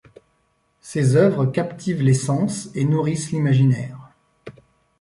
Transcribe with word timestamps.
Ses 0.81 1.15
œuvres 1.15 1.45
captivent 1.45 2.01
les 2.01 2.15
sens 2.15 2.71
et 2.73 2.85
nourrissent 2.85 3.29
l'imaginaire. 3.31 3.99